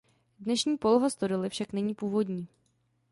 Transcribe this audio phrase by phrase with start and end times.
[0.39, 2.47] Dnešní poloha stodoly však není původní.